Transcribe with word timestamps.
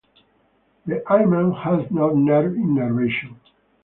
The 0.87 1.03
hymen 1.05 1.51
has 1.51 1.91
no 1.91 2.09
nerve 2.09 2.55
innervation. 2.55 3.37